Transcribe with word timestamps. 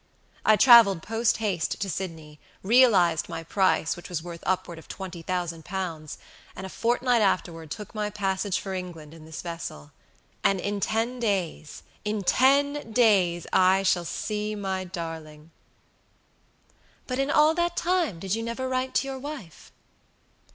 I 0.43 0.55
traveled 0.55 1.03
post 1.03 1.37
haste 1.37 1.79
to 1.79 1.87
Sydney, 1.87 2.39
realized 2.63 3.29
my 3.29 3.43
price, 3.43 3.95
which 3.95 4.09
was 4.09 4.23
worth 4.23 4.41
upward 4.47 4.79
of 4.79 4.87
£20,000, 4.87 6.17
and 6.55 6.65
a 6.65 6.69
fortnight 6.69 7.21
afterward 7.21 7.69
took 7.69 7.93
my 7.93 8.09
passage 8.09 8.59
for 8.59 8.73
England 8.73 9.13
in 9.13 9.25
this 9.25 9.43
vessel; 9.43 9.91
and 10.43 10.59
in 10.59 10.79
ten 10.79 11.19
daysin 11.19 12.23
ten 12.25 12.91
days 12.91 13.45
I 13.53 13.83
shall 13.83 14.03
see 14.05 14.55
my 14.55 14.85
darling." 14.85 15.51
"But 17.05 17.19
in 17.19 17.29
all 17.29 17.53
that 17.53 17.77
time 17.77 18.17
did 18.19 18.33
you 18.33 18.41
never 18.41 18.67
write 18.67 18.95
to 18.95 19.07
your 19.07 19.19
wife?" 19.19 19.71